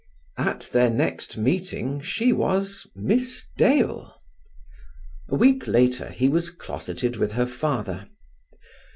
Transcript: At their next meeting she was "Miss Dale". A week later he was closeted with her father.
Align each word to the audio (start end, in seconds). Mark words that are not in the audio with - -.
At 0.39 0.61
their 0.73 0.89
next 0.89 1.37
meeting 1.37 2.01
she 2.01 2.33
was 2.33 2.87
"Miss 2.95 3.45
Dale". 3.55 4.15
A 5.29 5.35
week 5.35 5.67
later 5.67 6.09
he 6.09 6.27
was 6.27 6.49
closeted 6.49 7.17
with 7.17 7.33
her 7.33 7.45
father. 7.45 8.07